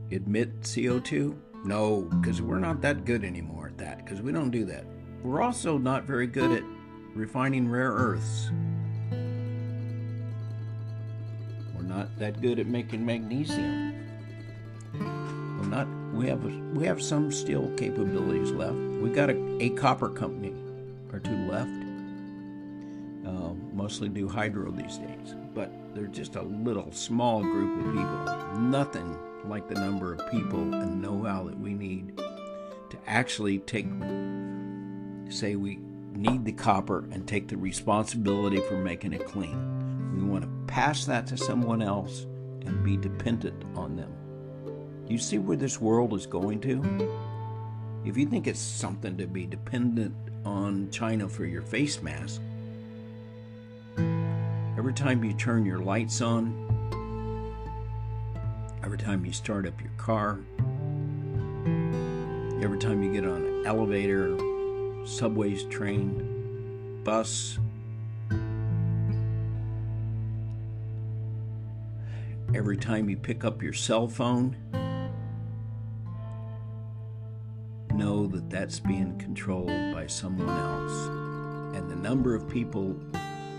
emit 0.09 0.61
CO2? 0.61 1.35
No, 1.63 2.01
because 2.01 2.41
we're 2.41 2.57
not 2.57 2.81
that 2.81 3.05
good 3.05 3.23
anymore 3.23 3.67
at 3.67 3.77
that, 3.77 4.03
because 4.03 4.23
we 4.23 4.31
don't 4.31 4.49
do 4.49 4.65
that. 4.65 4.83
We're 5.21 5.43
also 5.43 5.77
not 5.77 6.05
very 6.05 6.25
good 6.25 6.51
at 6.51 6.63
refining 7.13 7.69
rare 7.69 7.91
earths. 7.91 8.49
We're 11.75 11.83
not 11.83 12.17
that 12.17 12.41
good 12.41 12.57
at 12.57 12.65
making 12.65 13.05
magnesium. 13.05 13.93
We're 14.91 15.67
not. 15.67 15.87
We 16.15 16.25
have 16.29 16.43
we 16.43 16.83
have 16.87 16.99
some 16.99 17.31
steel 17.31 17.71
capabilities 17.77 18.49
left. 18.49 18.73
We 18.73 19.11
got 19.11 19.29
a, 19.29 19.57
a 19.61 19.69
copper 19.69 20.09
company 20.09 20.55
or 21.11 21.19
two 21.19 21.37
left. 21.47 21.82
Mostly 23.83 24.07
do 24.07 24.29
hydro 24.29 24.71
these 24.71 24.97
days, 24.97 25.35
but 25.53 25.69
they're 25.93 26.07
just 26.07 26.37
a 26.37 26.41
little 26.41 26.89
small 26.93 27.41
group 27.41 27.79
of 27.79 27.93
people. 27.93 28.61
Nothing 28.61 29.19
like 29.43 29.67
the 29.67 29.75
number 29.75 30.13
of 30.13 30.31
people 30.31 30.73
and 30.73 31.01
know-how 31.01 31.43
that 31.43 31.59
we 31.59 31.73
need 31.73 32.17
to 32.17 32.97
actually 33.07 33.59
take 33.59 33.87
say 35.27 35.57
we 35.57 35.79
need 36.13 36.45
the 36.45 36.53
copper 36.53 36.99
and 37.11 37.27
take 37.27 37.49
the 37.49 37.57
responsibility 37.57 38.61
for 38.69 38.77
making 38.77 39.11
it 39.11 39.25
clean. 39.25 40.15
We 40.15 40.23
want 40.23 40.45
to 40.45 40.73
pass 40.73 41.03
that 41.03 41.27
to 41.27 41.35
someone 41.35 41.81
else 41.81 42.25
and 42.65 42.85
be 42.85 42.95
dependent 42.95 43.65
on 43.75 43.97
them. 43.97 44.13
You 45.09 45.17
see 45.17 45.39
where 45.39 45.57
this 45.57 45.81
world 45.81 46.13
is 46.13 46.25
going 46.25 46.61
to? 46.61 47.11
If 48.05 48.15
you 48.15 48.27
think 48.27 48.47
it's 48.47 48.61
something 48.61 49.17
to 49.17 49.27
be 49.27 49.45
dependent 49.45 50.15
on 50.45 50.89
China 50.89 51.27
for 51.27 51.43
your 51.43 51.63
face 51.63 52.01
mask, 52.01 52.39
every 54.83 54.91
time 54.91 55.23
you 55.23 55.31
turn 55.31 55.65
your 55.65 55.79
lights 55.79 56.19
on, 56.19 56.51
every 58.83 58.97
time 58.97 59.23
you 59.23 59.31
start 59.31 59.65
up 59.65 59.79
your 59.79 59.93
car, 59.95 60.41
every 62.61 62.77
time 62.77 63.01
you 63.01 63.13
get 63.13 63.23
on 63.23 63.45
an 63.45 63.65
elevator, 63.65 64.37
subways, 65.05 65.63
train, 65.67 67.01
bus, 67.05 67.59
every 72.53 72.75
time 72.75 73.09
you 73.09 73.15
pick 73.15 73.45
up 73.45 73.63
your 73.63 73.71
cell 73.71 74.05
phone, 74.05 74.53
know 77.93 78.27
that 78.27 78.49
that's 78.49 78.81
being 78.81 79.17
controlled 79.17 79.93
by 79.93 80.05
someone 80.07 80.49
else. 80.49 81.07
And 81.77 81.89
the 81.89 81.95
number 81.95 82.35
of 82.35 82.49
people 82.49 82.99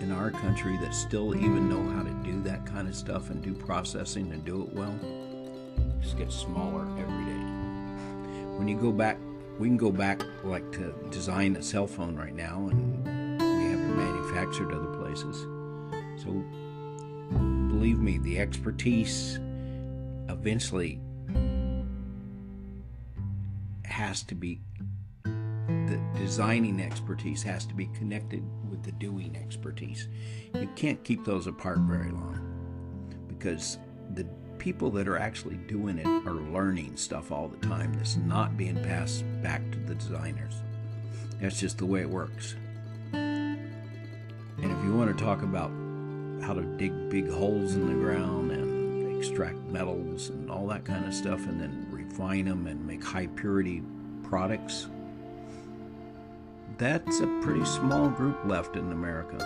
in 0.00 0.12
our 0.12 0.30
country 0.30 0.76
that 0.78 0.94
still 0.94 1.34
even 1.34 1.68
know 1.68 1.82
how 1.94 2.02
to 2.02 2.10
do 2.22 2.42
that 2.42 2.64
kind 2.66 2.88
of 2.88 2.94
stuff 2.94 3.30
and 3.30 3.42
do 3.42 3.54
processing 3.54 4.32
and 4.32 4.44
do 4.44 4.62
it 4.62 4.72
well 4.72 4.94
just 6.04 6.18
gets 6.18 6.34
smaller 6.34 6.82
every 6.98 7.24
day. 7.24 7.44
When 8.58 8.68
you 8.68 8.76
go 8.76 8.92
back, 8.92 9.18
we 9.58 9.68
can 9.68 9.76
go 9.76 9.90
back 9.90 10.22
like 10.44 10.70
to 10.72 10.94
design 11.10 11.56
a 11.56 11.62
cell 11.62 11.86
phone 11.86 12.14
right 12.14 12.34
now, 12.34 12.68
and 12.68 13.40
we 13.40 13.64
have 13.70 13.80
it 13.80 13.96
manufactured 13.96 14.72
other 14.72 14.94
places. 14.98 15.46
So 16.22 16.44
believe 17.68 17.98
me, 17.98 18.18
the 18.18 18.38
expertise 18.38 19.38
eventually 20.28 21.00
has 23.84 24.22
to 24.24 24.34
be 24.34 24.60
designing 26.24 26.80
expertise 26.80 27.42
has 27.42 27.66
to 27.66 27.74
be 27.74 27.84
connected 27.88 28.42
with 28.70 28.82
the 28.82 28.92
doing 28.92 29.36
expertise. 29.36 30.08
You 30.54 30.70
can't 30.74 31.04
keep 31.04 31.22
those 31.22 31.46
apart 31.46 31.76
very 31.80 32.10
long 32.10 32.40
because 33.28 33.76
the 34.14 34.24
people 34.56 34.90
that 34.92 35.06
are 35.06 35.18
actually 35.18 35.56
doing 35.56 35.98
it 35.98 36.06
are 36.06 36.32
learning 36.32 36.96
stuff 36.96 37.30
all 37.30 37.48
the 37.48 37.58
time 37.66 37.92
that's 37.92 38.16
not 38.16 38.56
being 38.56 38.82
passed 38.82 39.22
back 39.42 39.60
to 39.70 39.78
the 39.80 39.96
designers. 39.96 40.54
That's 41.42 41.60
just 41.60 41.76
the 41.76 41.84
way 41.84 42.00
it 42.00 42.08
works. 42.08 42.56
And 43.12 43.58
if 44.58 44.82
you 44.82 44.94
want 44.94 45.14
to 45.14 45.24
talk 45.24 45.42
about 45.42 45.70
how 46.40 46.54
to 46.54 46.62
dig 46.78 47.10
big 47.10 47.30
holes 47.30 47.74
in 47.74 47.86
the 47.86 48.02
ground 48.02 48.50
and 48.50 49.14
extract 49.18 49.58
metals 49.64 50.30
and 50.30 50.50
all 50.50 50.66
that 50.68 50.86
kind 50.86 51.04
of 51.04 51.12
stuff 51.12 51.46
and 51.46 51.60
then 51.60 51.86
refine 51.90 52.46
them 52.46 52.66
and 52.66 52.86
make 52.86 53.04
high 53.04 53.26
purity 53.26 53.82
products, 54.22 54.86
that's 56.78 57.20
a 57.20 57.26
pretty 57.42 57.64
small 57.64 58.08
group 58.08 58.38
left 58.44 58.76
in 58.76 58.90
America. 58.90 59.38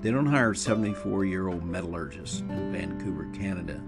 They 0.00 0.12
don't 0.12 0.26
hire 0.26 0.54
74 0.54 1.24
year 1.24 1.48
old 1.48 1.64
metallurgists 1.64 2.40
in 2.40 2.72
Vancouver, 2.72 3.28
Canada, 3.34 3.80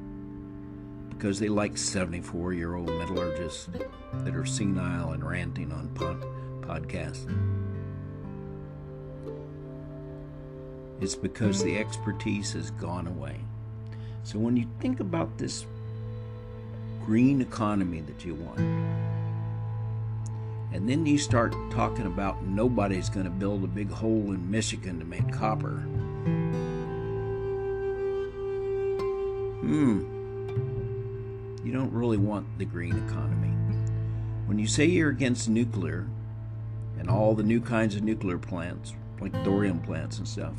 because 1.10 1.38
they 1.38 1.48
like 1.48 1.78
74 1.78 2.52
year 2.54 2.74
old 2.74 2.88
metallurgists 2.88 3.68
that 4.24 4.34
are 4.34 4.44
senile 4.46 5.12
and 5.12 5.22
ranting 5.24 5.70
on 5.70 5.88
pod- 5.90 6.24
podcasts. 6.62 7.32
It's 11.00 11.14
because 11.14 11.62
the 11.62 11.78
expertise 11.78 12.52
has 12.54 12.72
gone 12.72 13.06
away. 13.06 13.40
So 14.24 14.38
when 14.38 14.56
you 14.56 14.66
think 14.80 15.00
about 15.00 15.38
this 15.38 15.64
green 17.06 17.40
economy 17.40 18.00
that 18.02 18.24
you 18.24 18.34
want, 18.34 18.58
and 20.72 20.88
then 20.88 21.04
you 21.04 21.18
start 21.18 21.54
talking 21.70 22.06
about 22.06 22.44
nobody's 22.44 23.08
going 23.08 23.24
to 23.24 23.30
build 23.30 23.64
a 23.64 23.66
big 23.66 23.90
hole 23.90 24.32
in 24.32 24.50
Michigan 24.50 24.98
to 24.98 25.04
make 25.04 25.30
copper. 25.32 25.78
Hmm. 29.60 30.06
You 31.64 31.72
don't 31.72 31.92
really 31.92 32.16
want 32.16 32.46
the 32.58 32.64
green 32.64 32.96
economy. 33.08 33.52
When 34.46 34.58
you 34.58 34.66
say 34.66 34.84
you're 34.84 35.10
against 35.10 35.48
nuclear 35.48 36.06
and 36.98 37.10
all 37.10 37.34
the 37.34 37.42
new 37.42 37.60
kinds 37.60 37.96
of 37.96 38.02
nuclear 38.02 38.38
plants, 38.38 38.94
like 39.20 39.32
thorium 39.44 39.80
plants 39.80 40.18
and 40.18 40.26
stuff, 40.26 40.54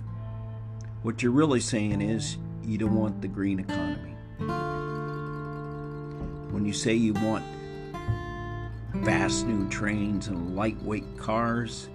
what 1.04 1.24
you're 1.24 1.32
really 1.32 1.60
saying 1.60 2.02
is 2.02 2.38
you 2.64 2.78
don't 2.78 2.96
want 2.96 3.22
the 3.22 3.28
green 3.28 3.60
economy. 3.60 4.16
When 6.52 6.66
you 6.66 6.74
say 6.74 6.94
you 6.94 7.14
want 7.14 7.44
fast 9.04 9.48
new 9.48 9.68
trains 9.70 10.28
and 10.28 10.56
lightweight 10.56 11.18
cars, 11.18 11.90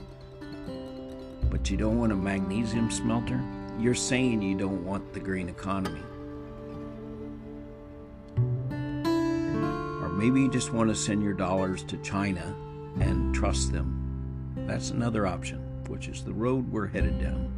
but 1.51 1.71
you 1.71 1.77
don't 1.77 1.99
want 1.99 2.13
a 2.13 2.17
magnesium 2.17 2.91
smelter, 2.91 3.41
you're 3.79 3.95
saying 3.95 4.43
you 4.43 4.57
don't 4.57 4.85
want 4.85 5.13
the 5.13 5.21
green 5.21 5.49
economy. 5.49 6.03
Or 10.03 10.09
maybe 10.09 10.41
you 10.41 10.51
just 10.51 10.73
want 10.73 10.89
to 10.89 10.97
send 10.97 11.23
your 11.23 11.35
dollars 11.35 11.85
to 11.85 11.97
China 11.99 12.55
and 13.01 13.35
trust 13.35 13.73
them. 13.73 14.55
That's 14.67 14.91
another 14.91 15.27
option, 15.27 15.59
which 15.89 16.09
is 16.09 16.25
the 16.25 16.33
road 16.33 16.71
we're 16.73 16.89
headed 16.89 17.21
down. 17.21 17.56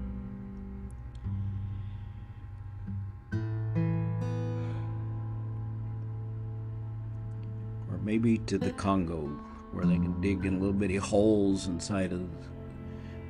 Maybe 8.18 8.38
to 8.38 8.58
the 8.58 8.72
Congo 8.72 9.30
where 9.70 9.84
they 9.84 9.94
can 9.94 10.20
dig 10.20 10.44
in 10.44 10.58
little 10.58 10.72
bitty 10.72 10.96
holes 10.96 11.68
inside 11.68 12.12
of 12.12 12.28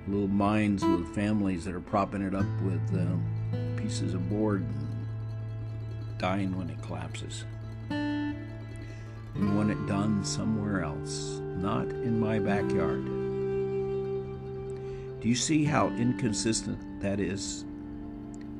little 0.07 0.29
mines 0.29 0.83
with 0.83 1.14
families 1.14 1.62
that 1.66 1.74
are 1.74 1.81
propping 1.81 2.22
it 2.22 2.35
up 2.35 2.46
with 2.62 2.81
uh, 2.98 3.07
pieces 3.77 4.14
of 4.14 4.31
board 4.31 4.62
and 4.62 5.07
dying 6.16 6.57
when 6.57 6.70
it 6.70 6.81
collapses. 6.81 7.44
We 7.90 9.46
want 9.46 9.70
it 9.70 9.87
done 9.87 10.24
somewhere 10.24 10.83
else, 10.83 11.38
not 11.59 11.85
in 11.88 12.18
my 12.18 12.38
backyard. 12.38 13.05
Do 15.20 15.29
you 15.29 15.35
see 15.35 15.64
how 15.64 15.88
inconsistent 15.88 17.03
that 17.03 17.20
is? 17.20 17.66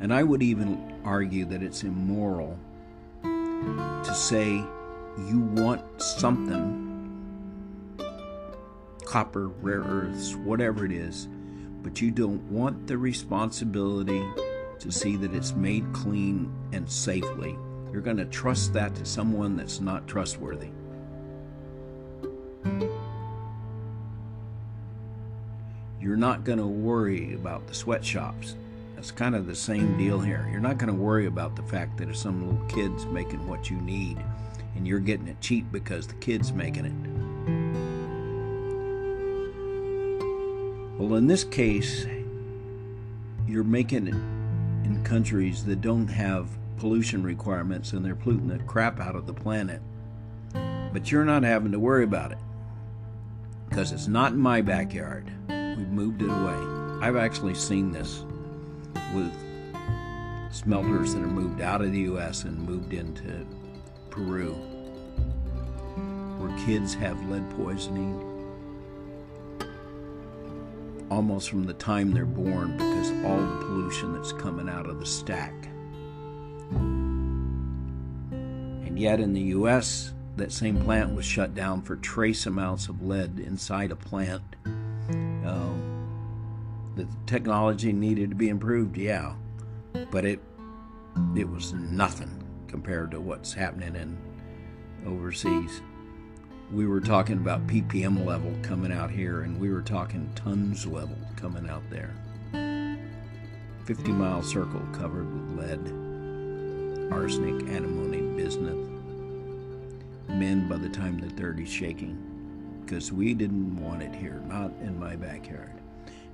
And 0.01 0.13
I 0.13 0.25
would 0.25 0.43
even 0.43 0.95
argue 1.05 1.47
that 1.47 1.63
it's 1.63 1.85
immoral 1.85 2.59
to 3.23 4.15
say 4.15 4.63
you 5.27 5.41
want 5.41 5.83
something 6.01 6.89
copper, 9.05 9.49
rare 9.49 9.81
earths, 9.81 10.37
whatever 10.37 10.85
it 10.85 10.93
is, 10.93 11.29
but 11.83 12.01
you 12.01 12.11
don't 12.11 12.43
want 12.51 12.87
the 12.87 12.99
responsibility 12.99 14.23
to 14.79 14.93
see 14.93 15.17
that 15.17 15.35
it's 15.35 15.55
made 15.55 15.91
clean 15.93 16.53
and 16.73 16.89
safely. 16.89 17.57
You're 17.91 18.03
going 18.03 18.19
to 18.19 18.27
trust 18.27 18.75
that 18.75 18.95
to 18.97 19.07
someone 19.07 19.57
that's 19.57 19.81
not 19.81 20.07
trustworthy. 20.07 20.69
You're 26.01 26.17
not 26.17 26.45
going 26.45 26.59
to 26.59 26.67
worry 26.67 27.35
about 27.35 27.67
the 27.67 27.75
sweatshops. 27.75 28.57
That's 28.95 29.11
kind 29.11 29.35
of 29.35 29.47
the 29.47 29.55
same 29.55 29.97
deal 29.97 30.21
here. 30.21 30.47
You're 30.51 30.61
not 30.61 30.77
going 30.77 30.95
to 30.95 31.01
worry 31.01 31.27
about 31.27 31.57
the 31.57 31.63
fact 31.63 31.97
that 31.97 32.09
if 32.11 32.17
some 32.17 32.47
little 32.47 32.67
kid's 32.69 33.07
making 33.07 33.47
what 33.49 33.71
you 33.71 33.81
need 33.81 34.19
and 34.79 34.87
you're 34.87 35.01
getting 35.01 35.27
it 35.27 35.41
cheap 35.41 35.71
because 35.73 36.07
the 36.07 36.15
kid's 36.15 36.53
making 36.53 36.85
it. 36.87 36.95
Well, 40.99 41.17
in 41.17 41.27
this 41.27 41.45
case, 41.45 42.07
you're 43.47 43.65
making 43.65 44.07
it 44.07 44.15
in 44.87 45.03
countries 45.05 45.65
that 45.65 45.81
don't 45.81 46.07
have 46.07 46.49
pollution 46.79 47.25
requirements 47.25 47.93
and 47.93 48.05
they're 48.05 48.15
polluting 48.15 48.49
the 48.49 48.59
crap 48.61 49.01
out 49.01 49.17
of 49.17 49.27
the 49.27 49.35
planet. 49.35 49.83
But 50.93 51.11
you're 51.11 51.25
not 51.25 51.43
having 51.43 51.73
to 51.73 51.79
worry 51.81 52.05
about 52.05 52.33
it 52.33 52.39
because 53.69 53.93
it's 53.93 54.07
not 54.07 54.33
in 54.33 54.39
my 54.39 54.63
backyard. 54.63 55.31
We've 55.49 55.91
moved 55.91 56.23
it 56.23 56.31
away. 56.31 57.05
I've 57.07 57.17
actually 57.17 57.55
seen 57.55 57.91
this 57.91 58.25
with 59.13 59.33
smelters 60.51 61.15
that 61.15 61.23
are 61.23 61.27
moved 61.27 61.61
out 61.61 61.83
of 61.83 61.91
the 61.93 62.01
U.S. 62.01 62.45
and 62.45 62.59
moved 62.59 62.93
into 62.93 63.47
Peru, 64.11 64.57
kids 66.67 66.95
have 66.95 67.29
lead 67.29 67.49
poisoning 67.51 68.25
almost 71.11 71.51
from 71.51 71.65
the 71.65 71.75
time 71.75 72.13
they're 72.13 72.25
born 72.25 72.73
because 72.77 73.11
all 73.25 73.39
the 73.39 73.65
pollution 73.65 74.13
that's 74.13 74.33
coming 74.33 74.69
out 74.69 74.87
of 74.87 75.01
the 75.01 75.07
stack. 75.07 75.55
And 78.81 78.99
yet 78.99 79.21
in 79.21 79.33
the 79.33 79.41
US, 79.41 80.13
that 80.37 80.53
same 80.53 80.79
plant 80.79 81.15
was 81.15 81.25
shut 81.25 81.55
down 81.55 81.83
for 81.83 81.97
trace 81.97 82.47
amounts 82.47 82.89
of 82.89 83.03
lead 83.03 83.41
inside 83.41 83.91
a 83.91 83.97
plant. 83.97 84.43
Uh, 85.45 85.73
the 86.95 87.07
technology 87.27 87.93
needed 87.93 88.31
to 88.31 88.37
be 88.37 88.49
improved, 88.49 88.97
yeah, 88.97 89.35
but 90.11 90.25
it 90.25 90.41
it 91.37 91.49
was 91.49 91.73
nothing 91.73 92.45
compared 92.69 93.11
to 93.11 93.21
what's 93.21 93.53
happening 93.53 93.97
in 93.97 94.17
overseas 95.07 95.81
we 96.71 96.87
were 96.87 97.01
talking 97.01 97.39
about 97.39 97.67
ppm 97.67 98.27
level 98.27 98.55
coming 98.63 98.93
out 98.93 99.11
here 99.11 99.41
and 99.41 99.59
we 99.59 99.71
were 99.71 99.81
talking 99.81 100.31
tons 100.35 100.87
level 100.87 101.17
coming 101.37 101.69
out 101.69 101.83
there. 101.89 102.15
50 103.87 104.13
mile 104.13 104.43
circle 104.43 104.83
covered 104.93 105.33
with 105.33 105.59
lead 105.59 107.13
arsenic 107.13 107.67
antimony 107.69 108.21
bismuth. 108.37 108.87
Men 110.29 110.69
by 110.69 110.77
the 110.77 110.91
time 110.91 111.19
they're 111.19 111.31
30 111.31 111.65
shaking 111.65 112.83
because 112.85 113.13
we 113.13 113.33
didn't 113.33 113.83
want 113.83 114.03
it 114.03 114.15
here 114.15 114.43
not 114.47 114.71
in 114.83 114.99
my 114.99 115.17
backyard. 115.17 115.73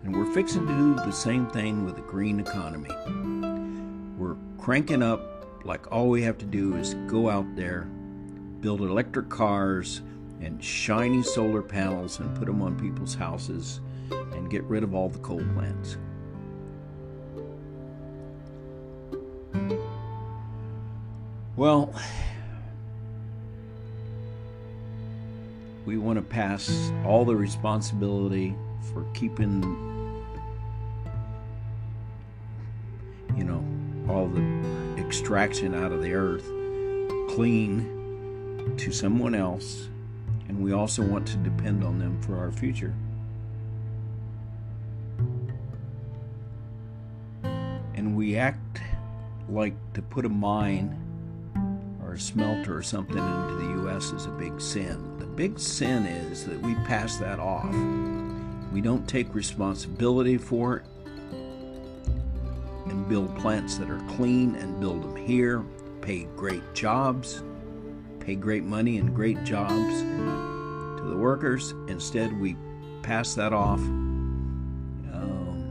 And 0.03 0.16
we're 0.16 0.33
fixing 0.35 0.66
to 0.66 0.73
do 0.73 0.94
the 0.97 1.12
same 1.12 1.47
thing 1.47 1.85
with 1.85 1.94
the 1.94 2.03
green 2.03 2.40
economy. 2.40 2.90
We're 4.18 4.37
cranking 4.59 5.03
up 5.03 5.20
like 5.64 5.92
all 5.92 6.09
we 6.09 6.23
have 6.23 6.38
to 6.38 6.44
do 6.44 6.77
is 6.77 6.94
go 7.07 7.31
out 7.31 7.47
there 7.55 7.87
build 8.64 8.81
electric 8.81 9.29
cars 9.29 10.01
and 10.44 10.62
shiny 10.62 11.22
solar 11.22 11.62
panels 11.62 12.20
and 12.20 12.37
put 12.37 12.46
them 12.46 12.61
on 12.61 12.78
people's 12.78 13.14
houses 13.14 13.80
and 14.11 14.50
get 14.50 14.62
rid 14.64 14.83
of 14.83 14.94
all 14.94 15.09
the 15.09 15.18
coal 15.20 15.42
plants. 15.54 15.96
Well, 21.57 21.94
we 25.87 25.96
want 25.96 26.18
to 26.18 26.22
pass 26.22 26.92
all 27.07 27.24
the 27.24 27.37
responsibility 27.37 28.54
for 28.92 29.04
keeping, 29.14 29.62
you 33.37 33.44
know, 33.44 33.64
all 34.12 34.26
the 34.26 34.42
extraction 35.00 35.74
out 35.74 35.92
of 35.92 36.02
the 36.02 36.12
earth 36.12 36.44
clean 37.35 38.74
to 38.76 38.92
someone 38.92 39.35
else 39.35 39.88
And 40.48 40.62
we 40.62 40.72
also 40.72 41.02
want 41.02 41.26
to 41.28 41.37
depend 41.38 41.85
on 41.85 41.98
them 41.98 42.20
for 42.22 42.38
our 42.38 42.52
future. 42.52 42.94
And 47.94 48.16
we 48.16 48.37
act 48.37 48.80
like 49.48 49.74
to 49.94 50.02
put 50.02 50.24
a 50.24 50.28
mine 50.28 51.00
or 52.02 52.14
a 52.14 52.18
smelter 52.18 52.76
or 52.76 52.83
something 52.83 53.16
into 53.16 53.54
the 53.54 53.83
U.S. 53.83 54.12
is 54.12 54.26
a 54.26 54.30
big 54.30 54.61
sin. 54.61 55.18
The 55.18 55.26
big 55.26 55.59
sin 55.59 56.07
is 56.07 56.44
that 56.44 56.61
we 56.61 56.74
pass 56.87 57.16
that 57.18 57.38
off. 57.38 57.74
We 58.72 58.80
don't 58.80 59.09
take 59.09 59.35
responsibility 59.35 60.37
for 60.37 60.78
it 60.78 60.85
and 62.87 63.09
build 63.09 63.37
plants 63.38 63.78
that 63.78 63.90
are 63.90 64.00
clean 64.16 64.57
and 64.57 64.78
build 64.80 65.02
them 65.02 65.16
here, 65.16 65.64
pay 66.00 66.24
great 66.37 66.74
jobs, 66.74 67.42
pay 68.24 68.34
great 68.34 68.64
money 68.64 68.96
and 68.98 69.14
great 69.14 69.44
jobs 69.44 70.00
to 70.00 71.04
the 71.06 71.16
workers. 71.16 71.72
Instead, 71.88 72.38
we 72.40 72.56
pass 73.02 73.34
that 73.34 73.52
off. 73.52 73.80
Um, 73.80 75.64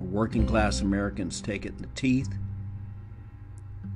working 0.00 0.46
class 0.46 0.80
Americans 0.80 1.40
take 1.40 1.64
it 1.64 1.74
in 1.76 1.82
the 1.82 1.88
teeth. 1.94 2.28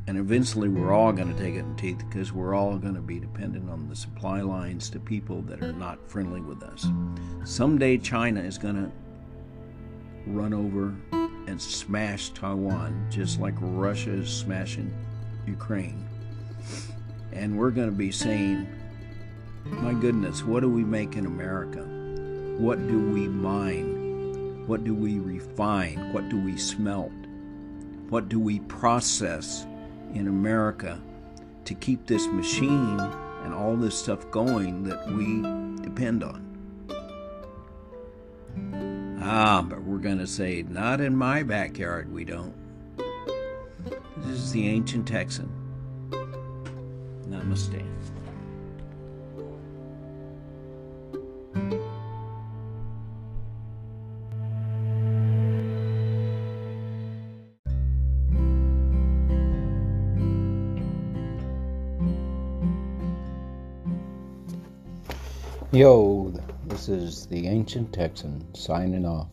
And 0.06 0.18
eventually, 0.18 0.68
we're 0.68 0.92
all 0.92 1.12
going 1.12 1.32
to 1.32 1.40
take 1.40 1.54
it 1.54 1.60
in 1.60 1.74
the 1.74 1.80
teeth 1.80 1.98
because 2.08 2.32
we're 2.32 2.54
all 2.54 2.76
going 2.76 2.94
to 2.94 3.00
be 3.00 3.20
dependent 3.20 3.70
on 3.70 3.88
the 3.88 3.96
supply 3.96 4.40
lines 4.40 4.90
to 4.90 4.98
people 4.98 5.42
that 5.42 5.62
are 5.62 5.72
not 5.72 5.98
friendly 6.10 6.40
with 6.40 6.62
us. 6.62 6.86
Someday, 7.44 7.98
China 7.98 8.40
is 8.40 8.58
going 8.58 8.74
to 8.74 8.90
run 10.26 10.52
over 10.52 10.94
and 11.46 11.60
smash 11.60 12.30
Taiwan, 12.30 13.06
just 13.10 13.40
like 13.40 13.54
Russia 13.60 14.10
is 14.10 14.28
smashing 14.28 14.92
Ukraine. 15.46 16.08
And 17.32 17.58
we're 17.58 17.70
going 17.70 17.90
to 17.90 17.96
be 17.96 18.12
saying, 18.12 18.66
my 19.64 19.94
goodness, 19.94 20.42
what 20.42 20.60
do 20.60 20.68
we 20.68 20.84
make 20.84 21.16
in 21.16 21.26
America? 21.26 21.82
What 22.58 22.86
do 22.86 23.10
we 23.10 23.26
mine? 23.28 24.66
What 24.66 24.84
do 24.84 24.94
we 24.94 25.18
refine? 25.18 26.12
What 26.12 26.28
do 26.28 26.38
we 26.38 26.56
smelt? 26.56 27.12
What 28.08 28.28
do 28.28 28.38
we 28.38 28.60
process 28.60 29.66
in 30.14 30.28
America 30.28 31.00
to 31.64 31.74
keep 31.74 32.06
this 32.06 32.26
machine 32.26 33.00
and 33.00 33.54
all 33.54 33.76
this 33.76 33.98
stuff 33.98 34.30
going 34.30 34.84
that 34.84 35.06
we 35.08 35.42
depend 35.82 36.22
on? 36.22 36.52
Ah, 39.22 39.62
but 39.62 39.82
we're 39.82 39.98
going 39.98 40.18
to 40.18 40.26
say, 40.26 40.62
not 40.68 41.00
in 41.00 41.16
my 41.16 41.42
backyard, 41.42 42.12
we 42.12 42.24
don't. 42.24 42.54
This 44.18 44.36
is 44.36 44.52
the 44.52 44.68
ancient 44.68 45.08
Texan. 45.08 45.62
Namaste. 47.28 47.82
Yo, 65.74 66.30
this 66.66 66.90
is 66.90 67.26
the 67.28 67.46
Ancient 67.48 67.94
Texan 67.94 68.54
signing 68.54 69.06
off. 69.06 69.30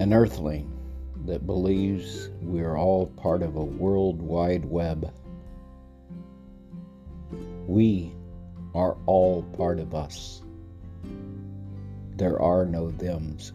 An 0.00 0.14
earthling 0.14 0.81
that 1.26 1.46
believes 1.46 2.30
we 2.42 2.60
are 2.62 2.76
all 2.76 3.06
part 3.06 3.42
of 3.42 3.56
a 3.56 3.64
world 3.64 4.20
wide 4.20 4.64
web. 4.64 5.12
We 7.66 8.12
are 8.74 8.96
all 9.06 9.42
part 9.56 9.78
of 9.78 9.94
us. 9.94 10.42
There 12.16 12.40
are 12.40 12.66
no 12.66 12.90
thems. 12.90 13.52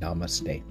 Namaste. 0.00 0.62